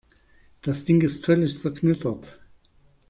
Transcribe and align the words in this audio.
Das 0.63 0.83
Ding 0.85 1.01
ist 1.01 1.25
völlig 1.27 1.59
zerknittert. 1.59 2.39